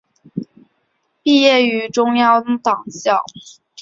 [1.21, 3.23] 毕业于中央党校。